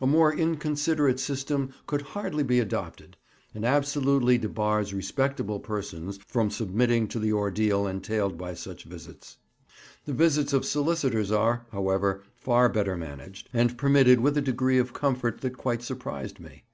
[0.00, 3.16] A more inconsiderate system could hardly be adopted,
[3.54, 9.36] and absolutely debars respectable persons from submitting to the ordeal entailed by such visits.
[10.06, 14.92] The visits of solicitors are, however, far better managed, and permitted with a degree of
[14.92, 16.64] comfort that quite surprised me.